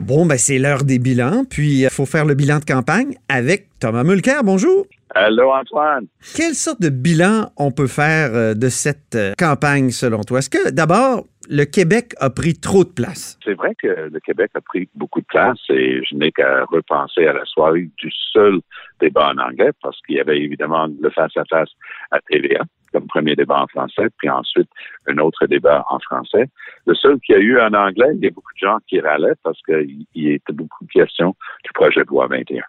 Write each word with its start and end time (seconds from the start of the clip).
Bon, 0.00 0.26
ben 0.26 0.36
c'est 0.36 0.58
l'heure 0.58 0.84
des 0.84 0.98
bilans, 0.98 1.44
puis 1.48 1.82
il 1.82 1.90
faut 1.90 2.06
faire 2.06 2.26
le 2.26 2.34
bilan 2.34 2.58
de 2.58 2.64
campagne 2.64 3.16
avec 3.28 3.68
Thomas 3.80 4.04
Mulcair. 4.04 4.44
Bonjour. 4.44 4.86
Allô, 5.14 5.50
Antoine. 5.50 6.06
Quelle 6.36 6.54
sorte 6.54 6.82
de 6.82 6.90
bilan 6.90 7.50
on 7.56 7.70
peut 7.70 7.86
faire 7.86 8.34
euh, 8.34 8.54
de 8.54 8.68
cette 8.68 9.14
euh, 9.14 9.32
campagne 9.38 9.90
selon 9.90 10.22
toi? 10.22 10.40
Est-ce 10.40 10.50
que 10.50 10.70
d'abord, 10.70 11.24
le 11.48 11.64
Québec 11.64 12.12
a 12.20 12.28
pris 12.28 12.54
trop 12.54 12.84
de 12.84 12.90
place? 12.90 13.38
C'est 13.42 13.54
vrai 13.54 13.74
que 13.80 14.10
le 14.12 14.20
Québec 14.20 14.50
a 14.54 14.60
pris 14.60 14.88
beaucoup 14.94 15.20
de 15.20 15.26
place 15.26 15.58
et 15.70 16.02
je 16.04 16.14
n'ai 16.16 16.32
qu'à 16.32 16.64
repenser 16.64 17.26
à 17.26 17.32
la 17.32 17.44
soirée 17.46 17.88
du 17.96 18.10
seul 18.32 18.60
débat 19.00 19.32
en 19.34 19.38
anglais 19.38 19.70
parce 19.82 19.98
qu'il 20.02 20.16
y 20.16 20.20
avait 20.20 20.38
évidemment 20.38 20.86
le 21.00 21.10
face-à-face 21.10 21.70
-à, 22.12 22.18
TVA 22.30 22.64
comme 22.96 23.06
premier 23.08 23.36
débat 23.36 23.60
en 23.60 23.66
français, 23.66 24.08
puis 24.16 24.30
ensuite 24.30 24.70
un 25.06 25.18
autre 25.18 25.46
débat 25.46 25.84
en 25.90 25.98
français. 25.98 26.46
Le 26.86 26.94
seul 26.94 27.20
qu'il 27.20 27.34
y 27.34 27.38
a 27.38 27.42
eu 27.42 27.60
en 27.60 27.74
anglais, 27.74 28.08
il 28.14 28.24
y 28.24 28.28
a 28.28 28.30
beaucoup 28.30 28.54
de 28.54 28.66
gens 28.66 28.78
qui 28.88 29.00
râlaient 29.00 29.36
parce 29.42 29.60
qu'il 29.66 30.06
y 30.14 30.30
était 30.30 30.54
beaucoup 30.54 30.86
de 30.86 30.90
questions 30.90 31.36
du 31.62 31.70
projet 31.74 32.02
de 32.04 32.08
loi 32.08 32.26
21. 32.26 32.62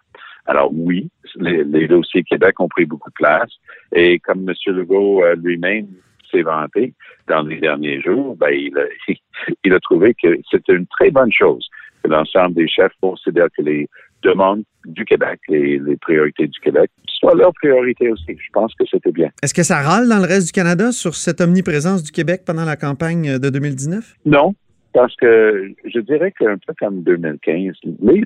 Alors 0.44 0.70
oui, 0.70 1.08
les, 1.36 1.88
dossiers 1.88 2.24
Québec 2.24 2.60
ont 2.60 2.68
pris 2.68 2.84
beaucoup 2.84 3.08
de 3.08 3.14
place 3.14 3.50
et 3.92 4.18
comme 4.18 4.46
M. 4.46 4.54
Legault 4.66 5.24
euh, 5.24 5.34
lui-même 5.36 5.88
s'est 6.30 6.42
vanté 6.42 6.92
dans 7.26 7.40
les 7.40 7.56
derniers 7.56 8.02
jours, 8.02 8.36
ben, 8.36 8.50
il, 8.50 8.76
a, 8.76 8.84
il 9.64 9.72
a 9.72 9.80
trouvé 9.80 10.12
que 10.12 10.28
c'était 10.50 10.74
une 10.74 10.86
très 10.88 11.10
bonne 11.10 11.32
chose 11.32 11.66
que 12.02 12.10
l'ensemble 12.10 12.54
des 12.54 12.68
chefs 12.68 12.92
considèrent 13.00 13.48
que 13.56 13.62
les 13.62 13.88
demandes 14.22 14.62
du 14.84 15.04
Québec, 15.04 15.40
les, 15.48 15.78
les 15.78 15.96
priorités 15.96 16.46
du 16.46 16.60
Québec, 16.60 16.90
soient 17.18 17.34
leurs 17.34 17.52
priorités 17.54 18.10
aussi. 18.10 18.36
Je 18.38 18.50
pense 18.52 18.74
que 18.74 18.84
c'était 18.90 19.12
bien. 19.12 19.30
Est-ce 19.42 19.54
que 19.54 19.62
ça 19.62 19.82
râle 19.82 20.08
dans 20.08 20.18
le 20.18 20.26
reste 20.26 20.46
du 20.46 20.52
Canada 20.52 20.92
sur 20.92 21.14
cette 21.14 21.40
omniprésence 21.40 22.02
du 22.02 22.12
Québec 22.12 22.42
pendant 22.46 22.64
la 22.64 22.76
campagne 22.76 23.38
de 23.38 23.50
2019? 23.50 24.14
Non, 24.24 24.54
parce 24.92 25.14
que 25.16 25.72
je 25.84 26.00
dirais 26.00 26.32
qu'un 26.32 26.56
peu 26.58 26.74
comme 26.78 27.02
2015, 27.02 27.74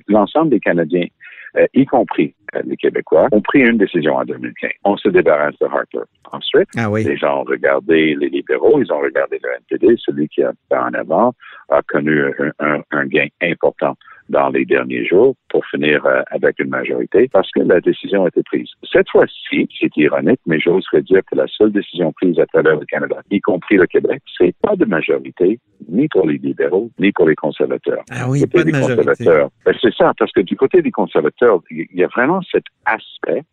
l'ensemble 0.07 0.51
des 0.51 0.59
Canadiens 0.59 1.07
euh, 1.55 1.67
y 1.73 1.85
compris 1.85 2.33
euh, 2.55 2.61
les 2.65 2.77
Québécois, 2.77 3.27
ont 3.31 3.41
pris 3.41 3.61
une 3.61 3.77
décision 3.77 4.15
en 4.15 4.25
2015. 4.25 4.71
On 4.85 4.97
se 4.97 5.09
débarrasse 5.09 5.57
de 5.59 5.65
Harper. 5.65 5.99
Ensuite, 6.31 6.67
ah 6.75 6.89
les 6.95 7.15
gens 7.15 7.41
ont 7.41 7.43
regardé 7.43 8.15
les 8.15 8.29
libéraux, 8.29 8.81
ils 8.81 8.91
ont 8.91 8.99
regardé 8.99 9.39
le 9.43 9.49
NPD, 9.57 9.95
celui 9.99 10.27
qui 10.29 10.41
a 10.41 10.51
fait 10.69 10.77
en 10.77 10.93
avant 10.93 11.33
a 11.69 11.81
connu 11.83 12.23
un 12.59 13.05
gain 13.05 13.27
important 13.41 13.95
dans 14.33 14.49
les 14.49 14.65
derniers 14.65 15.05
jours 15.05 15.35
pour 15.49 15.63
finir 15.67 16.05
euh, 16.05 16.21
avec 16.31 16.59
une 16.59 16.69
majorité 16.69 17.29
parce 17.31 17.49
que 17.51 17.61
la 17.61 17.79
décision 17.79 18.25
a 18.25 18.27
été 18.27 18.41
prise. 18.43 18.69
Cette 18.91 19.09
fois-ci, 19.09 19.69
c'est 19.79 19.95
ironique, 19.95 20.39
mais 20.47 20.59
j'oserais 20.59 21.03
dire 21.03 21.21
que 21.29 21.35
la 21.35 21.45
seule 21.47 21.71
décision 21.71 22.11
prise 22.11 22.37
à 22.39 22.45
travers 22.47 22.77
le 22.79 22.85
Canada, 22.85 23.17
y 23.29 23.39
compris 23.39 23.77
le 23.77 23.85
Québec, 23.85 24.21
c'est 24.37 24.55
pas 24.61 24.75
de 24.75 24.85
majorité 24.85 25.59
ni 25.87 26.07
pour 26.07 26.27
les 26.27 26.39
libéraux 26.39 26.89
ni 26.99 27.11
pour 27.11 27.27
les 27.27 27.35
conservateurs. 27.35 28.03
Ah 28.09 28.27
oui, 28.27 28.45
pas 28.47 28.63
de 28.63 28.71
majorité. 28.71 29.25
Ben, 29.65 29.73
c'est 29.79 29.93
ça, 29.93 30.11
parce 30.17 30.31
que 30.31 30.41
du 30.41 30.55
côté 30.55 30.81
des 30.81 30.91
conservateurs, 30.91 31.61
il 31.69 31.87
y 31.93 32.03
a 32.03 32.07
vraiment 32.07 32.41
cet 32.51 32.65
aspect 32.85 33.43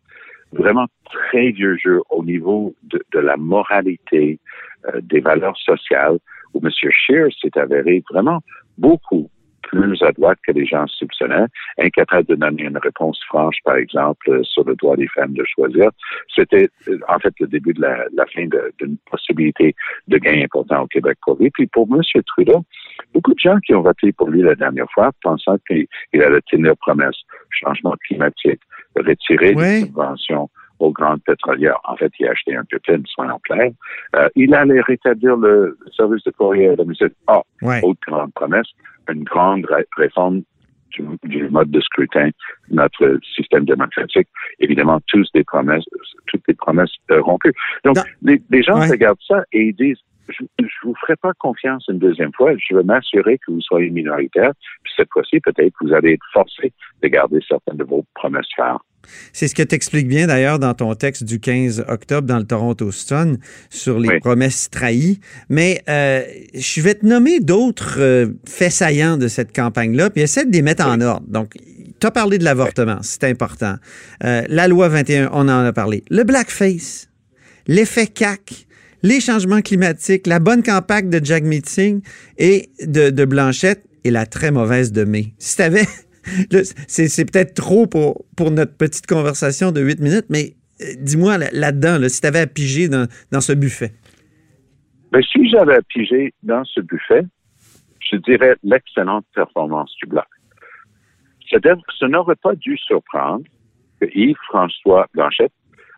vraiment 0.51 0.87
très 1.05 1.51
vieux 1.51 1.77
jeu 1.77 2.01
au 2.09 2.25
niveau 2.25 2.73
de, 2.83 3.01
de 3.13 3.19
la 3.19 3.37
moralité, 3.37 4.39
euh, 4.87 4.99
des 5.01 5.21
valeurs 5.21 5.57
sociales, 5.57 6.17
où 6.53 6.59
M. 6.61 6.69
Scheer 6.71 7.27
s'est 7.41 7.57
avéré 7.57 8.03
vraiment 8.11 8.39
beaucoup 8.77 9.29
plus 9.71 10.03
à 10.03 10.11
droite 10.11 10.37
que 10.45 10.51
les 10.51 10.65
gens 10.65 10.85
soupçonnaient, 10.87 11.47
incapable 11.79 12.27
de 12.27 12.35
donner 12.35 12.63
une 12.63 12.77
réponse 12.77 13.19
franche, 13.27 13.55
par 13.63 13.77
exemple, 13.77 14.43
sur 14.43 14.63
le 14.65 14.75
droit 14.75 14.97
des 14.97 15.07
femmes 15.07 15.33
de 15.33 15.43
choisir. 15.45 15.89
C'était 16.35 16.69
en 17.07 17.19
fait 17.19 17.33
le 17.39 17.47
début 17.47 17.73
de 17.73 17.81
la, 17.81 18.05
la 18.13 18.25
fin 18.27 18.45
d'une 18.79 18.97
possibilité 19.09 19.75
de 20.07 20.17
gain 20.17 20.41
important 20.43 20.81
au 20.81 20.87
Québec 20.87 21.17
pour 21.25 21.37
lui. 21.39 21.49
Puis 21.51 21.67
pour 21.67 21.87
M. 21.91 22.01
Trudeau, 22.27 22.63
beaucoup 23.13 23.33
de 23.33 23.39
gens 23.39 23.57
qui 23.65 23.73
ont 23.73 23.81
voté 23.81 24.11
pour 24.11 24.29
lui 24.29 24.41
la 24.41 24.55
dernière 24.55 24.91
fois 24.91 25.11
pensant 25.23 25.57
qu'il 25.67 25.87
allait 26.21 26.41
tenir 26.49 26.75
promesse. 26.77 27.15
Changement 27.49 27.95
climatique, 28.07 28.61
retirer 28.95 29.53
des 29.53 29.81
subventions 29.81 30.49
aux 30.81 30.91
grandes 30.91 31.23
pétrolières. 31.23 31.79
En 31.85 31.95
fait, 31.95 32.11
il 32.19 32.27
a 32.27 32.31
acheté 32.31 32.55
un 32.55 32.63
putain, 32.63 33.01
soyons 33.05 33.39
clairs. 33.43 33.71
Euh, 34.15 34.29
il 34.35 34.53
allait 34.53 34.81
rétablir 34.81 35.37
le 35.37 35.77
service 35.95 36.23
de 36.23 36.31
courrier 36.31 36.75
de 36.75 36.83
musique. 36.83 37.13
Ah, 37.27 37.41
autre 37.83 37.99
grande 38.07 38.33
promesse 38.33 38.67
une 39.11 39.23
grande 39.23 39.65
réforme 39.97 40.43
du, 41.23 41.49
mode 41.49 41.71
de 41.71 41.79
scrutin, 41.79 42.29
notre 42.69 43.19
système 43.35 43.63
démocratique. 43.65 44.27
Évidemment, 44.59 44.99
tous 45.07 45.29
des 45.33 45.43
promesses, 45.43 45.85
toutes 46.27 46.43
les 46.47 46.53
promesses 46.53 46.91
euh, 47.11 47.21
rompues. 47.21 47.53
Donc, 47.85 47.97
les, 48.21 48.63
gens 48.63 48.79
regardent 48.79 49.21
ça 49.25 49.43
et 49.53 49.67
ils 49.67 49.75
disent, 49.75 49.99
je 50.31 50.63
ne 50.63 50.67
vous 50.83 50.95
ferai 51.01 51.15
pas 51.15 51.33
confiance 51.39 51.85
une 51.89 51.99
deuxième 51.99 52.33
fois. 52.33 52.53
Je 52.57 52.75
veux 52.75 52.83
m'assurer 52.83 53.37
que 53.37 53.51
vous 53.51 53.61
soyez 53.61 53.89
minoritaire. 53.89 54.51
Puis 54.83 54.93
cette 54.95 55.09
fois-ci, 55.11 55.39
peut-être 55.39 55.73
que 55.79 55.87
vous 55.87 55.93
allez 55.93 56.13
être 56.13 56.25
forcé 56.33 56.73
de 57.01 57.07
garder 57.07 57.39
certaines 57.47 57.77
de 57.77 57.83
vos 57.83 58.05
promesses 58.13 58.49
phares. 58.55 58.83
C'est 59.33 59.47
ce 59.47 59.55
que 59.55 59.63
tu 59.63 59.75
expliques 59.75 60.07
bien 60.07 60.27
d'ailleurs 60.27 60.59
dans 60.59 60.73
ton 60.73 60.93
texte 60.93 61.23
du 61.23 61.39
15 61.39 61.85
octobre 61.87 62.27
dans 62.27 62.37
le 62.37 62.45
Toronto 62.45 62.91
Sun 62.91 63.37
sur 63.69 63.99
les 63.99 64.19
promesses 64.19 64.69
trahies. 64.69 65.19
Mais 65.49 65.81
euh, 65.89 66.21
je 66.53 66.81
vais 66.81 66.95
te 66.95 67.05
nommer 67.05 67.39
d'autres 67.39 67.99
euh, 67.99 68.27
faits 68.47 68.71
saillants 68.71 69.17
de 69.17 69.27
cette 69.27 69.55
campagne-là, 69.55 70.09
puis 70.09 70.21
essaie 70.21 70.45
de 70.45 70.51
les 70.51 70.61
mettre 70.61 70.85
en 70.85 71.01
ordre. 71.01 71.25
Donc, 71.27 71.55
tu 71.99 72.07
as 72.07 72.11
parlé 72.11 72.37
de 72.37 72.43
l'avortement, 72.43 72.97
c'est 73.01 73.23
important. 73.25 73.75
Euh, 74.23 74.43
la 74.47 74.67
loi 74.67 74.87
21, 74.87 75.29
on 75.33 75.41
en 75.41 75.65
a 75.65 75.73
parlé. 75.73 76.03
Le 76.09 76.23
blackface, 76.23 77.09
l'effet 77.67 78.07
CAC, 78.07 78.67
les 79.03 79.19
changements 79.19 79.61
climatiques, 79.61 80.27
la 80.27 80.39
bonne 80.39 80.63
campagne 80.63 81.09
de 81.09 81.23
Jack 81.23 81.43
Meeting 81.43 82.01
et 82.37 82.69
de, 82.81 83.25
Blanchette 83.25 83.83
et 84.03 84.11
la 84.11 84.25
très 84.25 84.51
mauvaise 84.51 84.91
de 84.91 85.03
mai. 85.03 85.33
Si 85.39 85.55
tu 85.55 85.61
avais 85.63 85.85
c'est 86.87 87.31
peut-être 87.31 87.55
trop 87.55 87.87
pour, 87.87 88.25
pour 88.37 88.51
notre 88.51 88.77
petite 88.77 89.07
conversation 89.07 89.71
de 89.71 89.81
8 89.81 89.99
minutes, 89.99 90.25
mais 90.29 90.53
euh, 90.81 90.93
dis-moi 90.99 91.37
là-dedans, 91.37 91.97
si 92.07 92.21
tu 92.21 92.27
avais 92.27 92.41
à 92.41 92.47
piger 92.47 92.89
dans, 92.89 93.41
ce 93.41 93.53
buffet. 93.53 93.91
Ben, 95.11 95.21
si 95.23 95.49
j'avais 95.49 95.75
à 95.75 95.81
piger 95.81 96.33
dans 96.43 96.63
ce 96.63 96.79
buffet, 96.81 97.23
je 98.11 98.17
dirais 98.17 98.55
l'excellente 98.63 99.25
performance 99.33 99.93
du 100.01 100.07
Bloc. 100.07 100.25
C'est-à-dire 101.49 101.75
que 101.75 101.93
ce 101.97 102.05
n'aurait 102.05 102.35
pas 102.35 102.55
dû 102.55 102.77
surprendre 102.77 103.43
que 103.99 104.05
Yves-François 104.13 105.07
Blanchette 105.13 105.51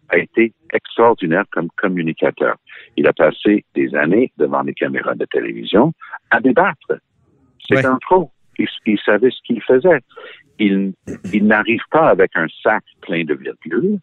a 0.10 0.18
été 0.18 0.54
extraordinaire 0.72 1.46
comme 1.52 1.70
communicateur. 1.78 2.56
Il 2.98 3.08
a 3.08 3.14
passé 3.14 3.66
des 3.76 3.94
années 3.96 4.32
devant 4.38 4.62
les 4.62 4.74
caméras 4.74 5.16
de 5.16 5.26
télévision 5.26 5.94
à 6.32 6.40
débattre. 6.40 7.00
C'est 7.68 7.86
un 7.86 7.98
trop 8.00 8.32
il, 8.58 9.00
savait 9.06 9.32
ce 9.32 9.42
qu'il 9.46 9.62
faisait. 9.62 10.00
Il, 10.60 10.94
il 11.34 11.46
n'arrive 11.46 11.82
pas 11.92 12.10
avec 12.10 12.32
un 12.36 12.48
sac 12.62 12.84
plein 13.02 13.24
de 13.24 13.34
virgules. 13.34 14.00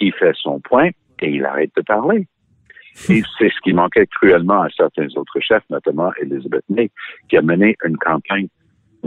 Il 0.00 0.12
fait 0.14 0.34
son 0.34 0.60
point 0.60 0.90
et 1.20 1.30
il 1.30 1.44
arrête 1.44 1.72
de 1.76 1.82
parler. 1.82 2.26
Et 3.08 3.22
c'est 3.38 3.48
ce 3.50 3.60
qui 3.62 3.72
manquait 3.72 4.06
cruellement 4.06 4.62
à 4.62 4.68
certains 4.70 5.08
autres 5.16 5.40
chefs, 5.40 5.62
notamment 5.70 6.10
Elizabeth 6.20 6.64
May, 6.68 6.90
qui 7.28 7.36
a 7.36 7.42
mené 7.42 7.76
une 7.84 7.96
campagne 7.96 8.48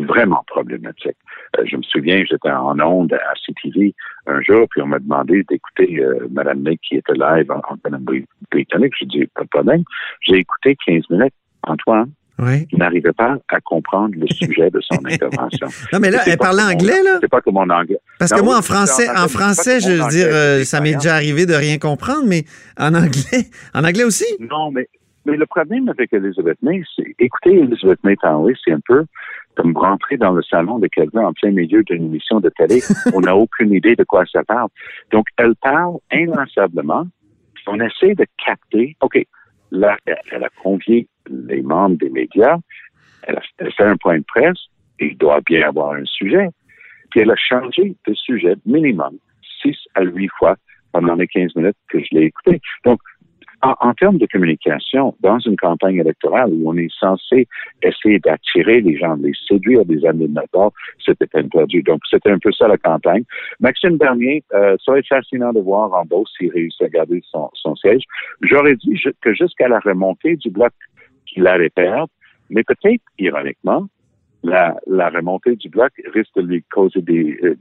vraiment 0.06 0.44
problématique. 0.48 1.18
Euh, 1.58 1.64
je 1.66 1.78
me 1.78 1.84
souviens, 1.84 2.24
j'étais 2.30 2.50
en 2.50 2.80
onde 2.80 3.14
à 3.14 3.34
CTV 3.46 3.94
un 4.28 4.42
jour, 4.42 4.68
puis 4.70 4.82
on 4.82 4.88
m'a 4.88 5.00
demandé 5.00 5.44
d'écouter 5.50 6.00
euh, 6.00 6.28
Mme 6.32 6.62
May 6.62 6.78
qui 6.78 6.96
était 6.96 7.14
live 7.14 7.52
en, 7.52 7.62
en 7.70 7.78
Colombie-Britannique. 7.84 8.94
J'ai 9.00 9.06
dit, 9.06 9.26
pas 9.34 9.44
de 9.44 9.50
problème. 9.50 9.84
J'ai 10.22 10.38
écouté 10.38 10.78
15 10.86 11.04
minutes. 11.10 11.34
Antoine, 11.64 12.10
oui. 12.40 12.68
n'arrivait 12.74 13.14
pas 13.14 13.38
à 13.50 13.62
comprendre 13.62 14.16
le 14.18 14.28
sujet 14.28 14.70
de 14.72 14.80
son 14.82 14.98
intervention. 15.06 15.68
non, 15.94 16.00
mais 16.00 16.10
là, 16.10 16.24
elle 16.26 16.38
parle 16.38 16.60
anglais, 16.60 17.04
là? 17.04 17.18
C'est 17.22 17.30
pas 17.30 17.42
comme 17.42 17.54
mon 17.54 17.70
anglais. 17.70 18.00
Parce 18.18 18.32
que 18.32 18.42
moi, 18.42 18.58
en 18.58 18.62
français, 18.62 19.08
en 19.10 19.28
français, 19.28 19.80
je 19.80 19.92
veux 19.92 20.10
dire, 20.10 20.28
euh, 20.30 20.64
ça 20.64 20.82
m'est 20.82 20.94
déjà 20.94 21.16
arrivé 21.16 21.46
de 21.46 21.54
rien 21.54 21.78
comprendre, 21.78 22.26
mais 22.26 22.46
en 22.78 22.94
anglais, 22.96 23.50
en 23.74 23.84
anglais 23.84 24.04
aussi? 24.04 24.26
Non, 24.40 24.72
mais, 24.72 24.88
mais 25.26 25.38
le 25.38 25.46
problème 25.46 25.90
avec 25.90 26.14
Elizabeth 26.14 26.62
May, 26.62 26.84
c'est, 26.96 27.16
écouter 27.20 27.60
Elizabeth 27.60 28.04
May 28.04 28.16
parler, 28.16 28.54
c'est 28.64 28.72
un 28.72 28.80
peu 28.86 29.06
comme 29.56 29.76
rentrer 29.76 30.18
dans 30.18 30.32
le 30.32 30.42
salon 30.44 30.80
de 30.80 30.88
quelqu'un 30.88 31.26
en 31.26 31.34
plein 31.34 31.52
milieu 31.52 31.84
d'une 31.84 32.06
émission 32.06 32.40
de 32.40 32.50
télé. 32.50 32.80
On 33.14 33.22
n'a 33.22 33.36
aucune 33.36 33.74
idée 33.74 33.96
de 33.96 34.04
quoi 34.04 34.26
ça 34.26 34.44
parle. 34.44 34.70
Donc, 35.12 35.28
elle 35.38 35.56
parle 35.56 35.98
inlassablement. 36.12 37.06
On 37.68 37.80
essaie 37.80 38.16
de 38.16 38.26
capter, 38.44 38.96
OK, 39.02 39.24
là, 39.72 39.98
elle 40.06 40.44
a 40.44 40.50
convié 40.64 41.08
les 41.30 41.62
membres 41.62 41.98
des 41.98 42.10
médias. 42.10 42.58
Elle 43.24 43.38
a 43.38 43.72
fait 43.72 43.84
un 43.84 43.98
point 43.98 44.18
de 44.18 44.24
presse. 44.24 44.58
Il 45.00 45.18
doit 45.18 45.42
bien 45.42 45.68
avoir 45.68 45.94
un 45.94 46.06
sujet. 46.06 46.50
Puis 47.12 47.20
elle 47.20 47.32
a 47.32 47.36
changé 47.36 47.96
de 48.08 48.14
sujet 48.14 48.56
minimum 48.66 49.18
six 49.62 49.78
à 49.96 50.04
huit 50.04 50.30
fois 50.40 50.56
pendant 50.92 51.16
les 51.16 51.28
15 51.28 51.56
minutes 51.56 51.78
que 51.90 52.00
je 52.00 52.08
l'ai 52.12 52.26
écouté. 52.26 52.60
Donc, 52.86 53.00
en, 53.62 53.94
termes 53.94 54.18
de 54.18 54.26
communication, 54.26 55.16
dans 55.20 55.40
une 55.40 55.56
campagne 55.56 55.98
électorale 55.98 56.52
où 56.52 56.70
on 56.70 56.78
est 56.78 56.92
censé 57.00 57.48
essayer 57.84 58.20
d'attirer 58.20 58.82
les 58.82 58.98
gens, 58.98 59.18
de 59.18 59.28
les 59.28 59.34
séduire 59.48 59.86
des 59.86 60.06
années 60.06 60.28
de 60.28 60.34
notre 60.34 60.74
c'était 61.04 61.28
peine 61.28 61.50
perdue. 61.50 61.84
Donc, 61.84 62.02
c'était 62.10 62.32
un 62.32 62.40
peu 62.40 62.52
ça 62.52 62.68
la 62.68 62.78
campagne. 62.78 63.24
Maxime 63.60 63.98
Bernier, 63.98 64.44
euh, 64.54 64.76
ça 64.84 64.94
va 64.94 65.00
être 65.00 65.08
fascinant 65.08 65.54
de 65.54 65.60
voir 65.60 65.94
en 65.94 66.06
Beauce 66.06 66.32
s'il 66.38 66.52
réussit 66.52 66.82
à 66.82 66.90
garder 66.90 67.22
son, 67.30 67.50
son 67.54 67.76
siège. 67.76 68.04
J'aurais 68.42 68.76
dit 68.76 69.00
que 69.22 69.34
jusqu'à 69.34 69.68
la 69.68 69.80
remontée 69.80 70.36
du 70.38 70.50
bloc 70.50 70.74
qu'il 71.26 71.48
allait 71.48 71.70
perdre, 71.70 72.10
mais 72.50 72.64
peut-être, 72.64 73.04
ironiquement, 73.18 73.88
la, 74.44 74.76
la 74.88 75.10
remontée 75.10 75.56
du 75.56 75.70
bloc 75.70 75.92
risque 76.14 76.36
de 76.36 76.42
lui 76.42 76.64
causer 76.72 77.02
des, 77.02 77.40
euh, 77.44 77.56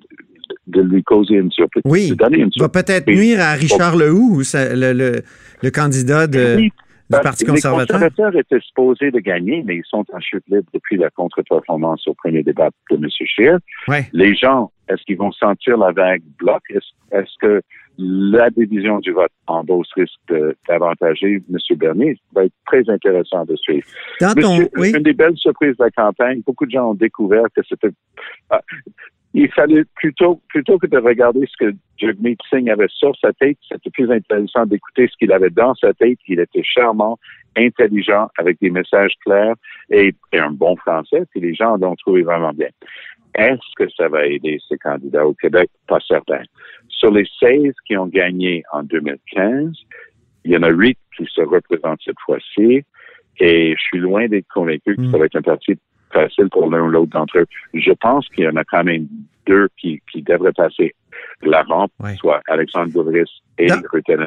de 0.66 0.82
lui 0.82 1.02
causer 1.02 1.34
une 1.34 1.50
surprise. 1.50 1.82
Oui, 1.84 2.12
va 2.58 2.68
peut-être 2.68 3.06
nuire 3.08 3.40
à 3.40 3.52
Richard 3.52 3.96
Lehoux, 3.96 4.42
le, 4.54 4.92
le, 4.92 5.22
le, 5.62 5.70
candidat 5.70 6.26
de, 6.26 6.56
du 6.56 6.72
Parti 7.10 7.44
conservateur. 7.44 7.98
Les 7.98 8.06
conservateurs 8.06 8.40
étaient 8.40 8.60
supposés 8.60 9.10
de 9.10 9.18
gagner, 9.18 9.62
mais 9.66 9.76
ils 9.76 9.84
sont 9.84 10.04
en 10.12 10.20
chute 10.20 10.44
libre 10.48 10.68
depuis 10.72 10.96
la 10.96 11.10
contre-performance 11.10 12.06
au 12.06 12.14
premier 12.14 12.42
débat 12.42 12.70
de 12.90 12.96
M. 12.96 13.08
Scheer. 13.10 13.58
Ouais. 13.88 14.08
Les 14.12 14.34
gens, 14.34 14.70
est-ce 14.88 15.02
qu'ils 15.04 15.18
vont 15.18 15.32
sentir 15.32 15.76
la 15.76 15.90
vague 15.92 16.22
bloc? 16.38 16.62
Est-ce 16.70 17.38
que 17.40 17.62
la 18.00 18.48
division 18.50 18.98
du 18.98 19.12
vote 19.12 19.30
en 19.46 19.62
Beauce 19.62 19.90
risque 19.94 20.18
d'avantager 20.68 21.42
M. 21.50 21.76
Bernier. 21.76 22.14
Ça 22.14 22.40
va 22.40 22.44
être 22.46 22.54
très 22.66 22.88
intéressant 22.88 23.44
de 23.44 23.56
suivre. 23.56 23.86
Dans 24.20 24.32
ton, 24.34 24.68
oui. 24.76 24.92
Une 24.94 25.02
des 25.02 25.12
belles 25.12 25.36
surprises 25.36 25.76
de 25.76 25.84
la 25.84 25.90
campagne, 25.90 26.42
beaucoup 26.46 26.66
de 26.66 26.70
gens 26.70 26.90
ont 26.90 26.94
découvert 26.94 27.44
que 27.54 27.62
c'était... 27.68 27.90
Ah, 28.48 28.60
il 29.32 29.48
fallait 29.52 29.84
plutôt, 29.94 30.40
plutôt 30.48 30.76
que 30.78 30.88
de 30.88 30.98
regarder 30.98 31.46
ce 31.46 31.66
que 31.66 31.76
Jagmeet 31.98 32.36
Singh 32.50 32.68
avait 32.68 32.88
sur 32.88 33.14
sa 33.20 33.32
tête, 33.34 33.58
c'était 33.68 33.90
plus 33.90 34.10
intéressant 34.10 34.66
d'écouter 34.66 35.06
ce 35.06 35.16
qu'il 35.18 35.32
avait 35.32 35.50
dans 35.50 35.74
sa 35.74 35.92
tête. 35.94 36.18
Il 36.26 36.40
était 36.40 36.64
charmant, 36.64 37.16
intelligent, 37.56 38.28
avec 38.38 38.58
des 38.60 38.70
messages 38.70 39.12
clairs 39.24 39.54
et, 39.90 40.14
et 40.32 40.38
un 40.38 40.50
bon 40.50 40.74
français, 40.76 41.22
puis 41.30 41.40
les 41.40 41.54
gens 41.54 41.76
l'ont 41.76 41.94
trouvé 41.94 42.22
vraiment 42.22 42.52
bien. 42.52 42.70
Est-ce 43.34 43.74
que 43.76 43.90
ça 43.96 44.08
va 44.08 44.26
aider 44.26 44.58
ces 44.68 44.76
candidats 44.78 45.26
au 45.26 45.34
Québec? 45.34 45.70
Pas 45.86 46.00
certain. 46.06 46.42
Sur 46.88 47.10
les 47.12 47.26
16 47.38 47.72
qui 47.86 47.96
ont 47.96 48.06
gagné 48.06 48.62
en 48.72 48.82
2015, 48.82 49.72
il 50.44 50.52
y 50.52 50.56
en 50.56 50.62
a 50.62 50.70
8 50.70 50.98
qui 51.16 51.26
se 51.26 51.40
représentent 51.42 52.00
cette 52.04 52.20
fois-ci. 52.24 52.82
Et 53.38 53.74
je 53.74 53.82
suis 53.82 53.98
loin 53.98 54.28
d'être 54.28 54.48
convaincu 54.52 54.96
que 54.96 55.10
ça 55.10 55.16
va 55.16 55.24
être 55.24 55.36
un 55.36 55.42
parti 55.42 55.74
facile 56.12 56.48
pour 56.50 56.70
l'un 56.70 56.82
ou 56.82 56.90
l'autre 56.90 57.12
d'entre 57.12 57.38
eux. 57.38 57.46
Je 57.72 57.92
pense 57.92 58.28
qu'il 58.28 58.44
y 58.44 58.48
en 58.48 58.56
a 58.56 58.64
quand 58.64 58.84
même 58.84 59.06
deux 59.46 59.68
qui, 59.78 60.00
qui 60.12 60.22
devraient 60.22 60.52
passer 60.52 60.94
la 61.42 61.62
rampe, 61.62 61.92
soit 62.16 62.40
Alexandre 62.48 62.92
Bouvris 62.92 63.30
et 63.58 63.66
Dans... 63.66 63.80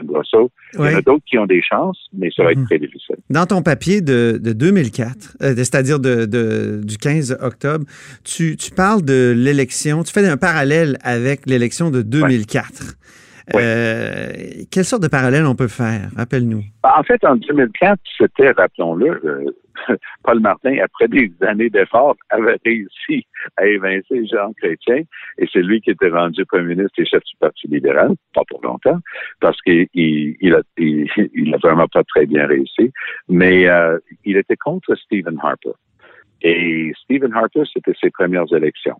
Brosseau. 0.03 0.51
Il 0.73 0.79
y 0.79 0.83
en 0.83 0.97
a 0.97 1.01
d'autres 1.01 1.23
qui 1.25 1.37
ont 1.37 1.45
des 1.45 1.61
chances, 1.61 2.07
mais 2.13 2.29
ça 2.35 2.43
va 2.43 2.51
être 2.51 2.59
mhm. 2.59 2.65
très 2.65 2.79
difficile. 2.79 3.15
Dans 3.29 3.45
ton 3.45 3.61
papier 3.61 4.01
de, 4.01 4.39
de 4.41 4.53
2004, 4.53 5.37
euh, 5.41 5.55
c'est-à-dire 5.55 5.99
de, 5.99 6.25
de, 6.25 6.81
du 6.83 6.97
15 6.97 7.37
octobre, 7.41 7.85
tu, 8.23 8.55
tu 8.57 8.71
parles 8.71 9.03
de 9.03 9.33
l'élection, 9.35 10.03
tu 10.03 10.11
fais 10.11 10.27
un 10.27 10.37
parallèle 10.37 10.97
avec 11.03 11.45
l'élection 11.47 11.89
de 11.91 12.01
2004. 12.01 12.95
Euh, 13.55 14.31
quelle 14.71 14.85
sorte 14.85 15.03
de 15.03 15.07
parallèle 15.07 15.45
on 15.45 15.55
peut 15.55 15.67
faire? 15.67 16.09
Rappelle-nous. 16.15 16.63
En 16.83 17.03
fait, 17.03 17.23
en 17.25 17.35
2004, 17.35 17.99
c'était, 18.17 18.51
rappelons-le, 18.51 19.19
euh, 19.25 19.51
Paul 20.23 20.39
Martin, 20.39 20.77
après 20.83 21.07
des 21.07 21.31
années 21.41 21.69
d'efforts, 21.69 22.15
avait 22.29 22.57
réussi 22.65 23.25
à 23.57 23.65
évincer 23.65 24.25
Jean 24.27 24.53
Chrétien 24.53 25.03
et 25.37 25.47
c'est 25.51 25.61
lui 25.61 25.81
qui 25.81 25.91
était 25.91 26.09
rendu 26.09 26.45
premier 26.45 26.75
ministre 26.75 26.99
et 26.99 27.05
chef 27.05 27.23
du 27.23 27.35
Parti 27.39 27.67
libéral, 27.67 28.11
pas 28.33 28.43
pour 28.49 28.61
longtemps, 28.63 28.99
parce 29.39 29.59
qu'il 29.61 29.87
il, 29.93 30.53
a, 30.53 30.61
il, 30.77 31.53
a 31.53 31.57
vraiment 31.57 31.87
pas 31.87 32.03
très 32.03 32.25
bien 32.25 32.45
réussi, 32.45 32.91
mais 33.27 33.67
euh, 33.67 33.97
il 34.25 34.37
était 34.37 34.57
contre 34.57 34.95
Stephen 34.95 35.37
Harper. 35.41 35.71
Et 36.41 36.91
Stephen 37.03 37.33
Harper, 37.33 37.63
c'était 37.71 37.93
ses 37.99 38.09
premières 38.09 38.51
élections. 38.53 38.97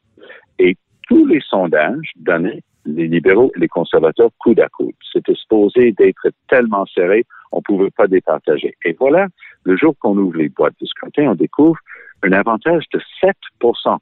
Et 0.60 0.76
tous 1.10 1.26
les 1.26 1.42
sondages 1.42 2.12
donnaient 2.16 2.64
les 2.86 3.08
libéraux 3.08 3.52
et 3.56 3.60
les 3.60 3.68
conservateurs 3.68 4.30
coude 4.40 4.60
à 4.60 4.70
coude. 4.70 4.96
C'était 5.12 5.36
supposé 5.36 5.92
d'être 5.94 6.30
tellement 6.50 6.86
serré, 6.86 7.26
on 7.52 7.58
ne 7.58 7.62
pouvait 7.64 7.92
pas 7.92 8.08
départager. 8.08 8.76
Et 8.84 8.96
voilà, 9.00 9.28
le 9.66 9.78
jour 9.78 9.96
qu'on 10.00 10.18
ouvre 10.18 10.38
les 10.38 10.50
boîtes 10.50 10.76
de 10.80 10.86
scrutin, 10.86 11.30
on 11.30 11.36
découvre 11.36 11.78
un 12.24 12.32
avantage 12.32 12.84
de 12.94 13.02
7% 13.62 13.98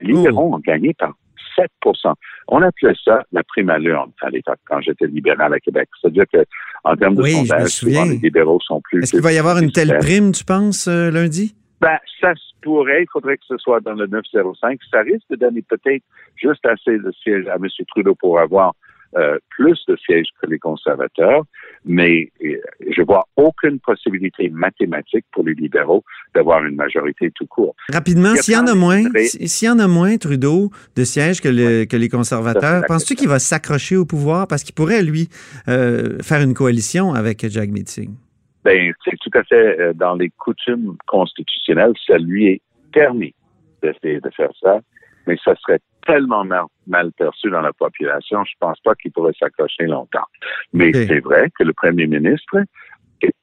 Les 0.00 0.12
libéraux 0.12 0.54
ont 0.54 0.58
gagné 0.58 0.94
par 0.94 1.14
7% 1.58 2.14
On 2.48 2.62
appelait 2.62 2.94
ça 3.04 3.24
la 3.32 3.42
prime 3.42 3.70
à 3.70 3.78
l'urne 3.78 4.12
à 4.22 4.30
l'époque, 4.30 4.58
quand 4.66 4.80
j'étais 4.80 5.06
libéral 5.06 5.52
à 5.52 5.60
Québec. 5.60 5.88
C'est-à-dire 6.00 6.24
que 6.32 6.44
en 6.84 6.96
termes 6.96 7.16
de 7.16 7.24
sondage, 7.24 7.68
souvent, 7.68 8.04
les 8.04 8.16
libéraux 8.16 8.60
sont 8.60 8.80
plus... 8.80 9.02
Est-ce 9.02 9.12
qu'il 9.12 9.22
va 9.22 9.32
y 9.32 9.38
avoir 9.38 9.58
une 9.58 9.72
telle 9.72 9.96
prime, 9.98 10.32
tu 10.32 10.44
penses, 10.44 10.88
euh, 10.88 11.10
lundi? 11.10 11.54
Ben, 11.80 11.98
ça 12.20 12.34
se 12.34 12.52
pourrait. 12.62 13.02
Il 13.02 13.08
faudrait 13.12 13.36
que 13.36 13.44
ce 13.48 13.56
soit 13.58 13.80
dans 13.80 13.94
le 13.94 14.06
905. 14.06 14.78
Ça 14.90 15.00
risque 15.00 15.28
de 15.30 15.36
donner 15.36 15.62
peut-être 15.62 16.04
juste 16.36 16.64
assez 16.66 16.98
de 16.98 17.10
sièges 17.22 17.46
à 17.48 17.56
M. 17.56 17.66
Trudeau 17.88 18.14
pour 18.14 18.38
avoir 18.38 18.74
euh, 19.16 19.38
plus 19.50 19.78
de 19.88 19.96
sièges 19.96 20.28
que 20.40 20.48
les 20.48 20.58
conservateurs, 20.58 21.42
mais 21.84 22.30
euh, 22.44 22.56
je 22.90 23.02
vois 23.02 23.26
aucune 23.36 23.80
possibilité 23.80 24.48
mathématique 24.50 25.24
pour 25.32 25.44
les 25.44 25.54
libéraux 25.54 26.04
d'avoir 26.34 26.64
une 26.64 26.76
majorité 26.76 27.30
tout 27.32 27.46
court. 27.46 27.74
Rapidement, 27.92 28.34
s'il 28.36 28.54
y 28.54 28.56
en 28.56 28.66
a 28.66 28.74
moins, 28.74 29.02
s'il 29.24 29.68
y 29.68 29.70
en 29.70 29.78
a 29.78 29.88
moins, 29.88 30.16
Trudeau, 30.16 30.70
de 30.96 31.04
sièges 31.04 31.40
que, 31.40 31.48
le, 31.48 31.86
que 31.86 31.96
les 31.96 32.08
conservateurs, 32.08 32.84
penses-tu 32.86 33.14
qu'il 33.14 33.28
va 33.28 33.38
s'accrocher 33.38 33.96
au 33.96 34.04
pouvoir? 34.04 34.46
Parce 34.46 34.62
qu'il 34.62 34.74
pourrait, 34.74 35.02
lui, 35.02 35.28
euh, 35.68 36.18
faire 36.22 36.40
une 36.40 36.54
coalition 36.54 37.12
avec 37.12 37.46
Jack 37.48 37.70
Singh? 37.86 38.14
Ben, 38.64 38.92
c'est 39.04 39.16
tout 39.20 39.38
à 39.38 39.42
fait 39.44 39.80
euh, 39.80 39.92
dans 39.94 40.14
les 40.14 40.30
coutumes 40.30 40.96
constitutionnelles, 41.06 41.94
ça 42.06 42.18
lui 42.18 42.46
est 42.46 42.60
permis 42.92 43.34
d'essayer 43.82 44.20
de 44.20 44.30
faire 44.36 44.50
ça, 44.60 44.80
mais 45.26 45.36
ça 45.42 45.54
serait 45.56 45.80
tellement 46.06 46.44
mal, 46.44 47.12
perçu 47.12 47.50
dans 47.50 47.60
la 47.60 47.72
population, 47.72 48.44
je 48.44 48.52
pense 48.58 48.80
pas 48.80 48.94
qu'il 48.94 49.12
pourrait 49.12 49.34
s'accrocher 49.38 49.86
longtemps. 49.86 50.26
Mais 50.72 50.92
c'est 50.92 51.20
vrai 51.20 51.50
que 51.58 51.64
le 51.64 51.72
premier 51.72 52.06
ministre 52.06 52.58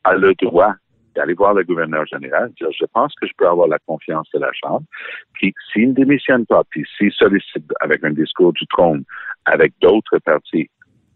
a 0.04 0.16
le 0.16 0.34
droit 0.36 0.74
d'aller 1.16 1.34
voir 1.34 1.54
le 1.56 1.64
gouverneur 1.64 2.06
général, 2.06 2.52
dire 2.60 2.70
je 2.80 2.86
pense 2.94 3.14
que 3.16 3.28
je 3.28 3.34
peux 3.38 3.48
avoir 3.48 3.68
la 3.68 3.80
confiance 3.80 4.28
de 4.34 4.40
la 4.40 4.52
Chambre, 4.54 4.86
puis 5.34 5.54
s'il 5.72 5.90
ne 5.90 5.94
démissionne 5.94 6.46
pas, 6.46 6.64
puis 6.70 6.86
s'il 6.96 7.12
sollicite 7.12 7.66
avec 7.80 8.04
un 8.04 8.12
discours 8.12 8.54
du 8.54 8.66
trône, 8.68 9.04
avec 9.46 9.74
d'autres 9.82 10.20
partis, 10.20 10.70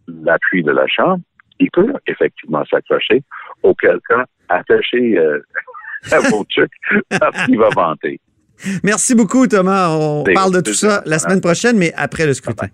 l'appui 0.07 0.63
de 0.63 0.71
la 0.71 0.87
Chambre, 0.87 1.19
il 1.59 1.69
peut 1.71 1.93
effectivement 2.07 2.65
s'accrocher, 2.65 3.23
auquel 3.61 3.99
cas, 4.09 4.25
attacher 4.49 5.19
euh, 5.19 5.39
à 6.11 6.19
vos 6.31 6.43
trucs 6.45 6.71
parce 7.19 7.45
qu'il 7.45 7.59
va 7.59 7.69
vanter. 7.69 8.19
Merci 8.83 9.15
beaucoup, 9.15 9.47
Thomas. 9.47 9.89
On 9.89 10.23
parle 10.23 10.53
de 10.53 10.61
tout 10.61 10.73
ça 10.73 11.03
la 11.05 11.19
semaine 11.19 11.41
prochaine, 11.41 11.77
mais 11.77 11.93
après 11.95 12.25
le 12.25 12.33
scrutin. 12.33 12.67